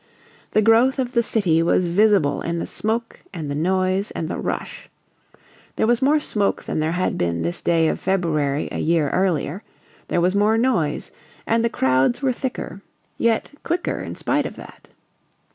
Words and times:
The 0.53 0.63
growth 0.63 0.97
of 0.97 1.13
the 1.13 1.21
city 1.21 1.61
was 1.61 1.85
visible 1.85 2.41
in 2.41 2.57
the 2.57 2.65
smoke 2.65 3.19
and 3.31 3.51
the 3.51 3.53
noise 3.53 4.09
and 4.09 4.29
the 4.29 4.39
rush. 4.39 4.89
There 5.75 5.85
was 5.85 6.01
more 6.01 6.19
smoke 6.19 6.63
than 6.63 6.79
there 6.79 6.93
had 6.93 7.19
been 7.19 7.43
this 7.43 7.61
day 7.61 7.87
of 7.87 7.99
February 7.99 8.67
a 8.71 8.79
year 8.79 9.11
earlier; 9.11 9.61
there 10.07 10.19
was 10.19 10.33
more 10.33 10.57
noise; 10.57 11.11
and 11.45 11.63
the 11.63 11.69
crowds 11.69 12.19
were 12.19 12.33
thicker 12.33 12.81
yet 13.19 13.51
quicker 13.63 13.99
in 13.99 14.15
spite 14.15 14.47
of 14.47 14.55
that. 14.55 14.87